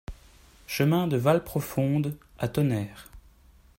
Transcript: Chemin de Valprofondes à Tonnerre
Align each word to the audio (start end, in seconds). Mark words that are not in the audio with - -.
Chemin 0.65 1.05
de 1.07 1.15
Valprofondes 1.15 2.17
à 2.39 2.47
Tonnerre 2.47 3.11